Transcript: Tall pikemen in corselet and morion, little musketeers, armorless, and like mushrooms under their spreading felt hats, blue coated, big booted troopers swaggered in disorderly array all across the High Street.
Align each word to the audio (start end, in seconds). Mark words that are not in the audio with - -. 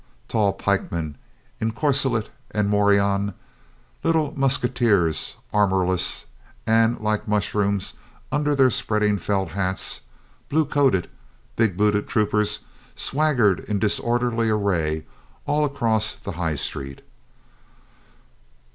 Tall 0.27 0.53
pikemen 0.53 1.15
in 1.59 1.73
corselet 1.73 2.31
and 2.49 2.67
morion, 2.67 3.35
little 4.03 4.33
musketeers, 4.35 5.35
armorless, 5.53 6.25
and 6.65 6.99
like 6.99 7.27
mushrooms 7.27 7.93
under 8.31 8.55
their 8.55 8.71
spreading 8.71 9.19
felt 9.19 9.49
hats, 9.49 10.01
blue 10.49 10.65
coated, 10.65 11.07
big 11.55 11.77
booted 11.77 12.07
troopers 12.07 12.61
swaggered 12.95 13.59
in 13.59 13.77
disorderly 13.77 14.49
array 14.49 15.05
all 15.45 15.63
across 15.65 16.15
the 16.15 16.31
High 16.31 16.55
Street. 16.55 17.03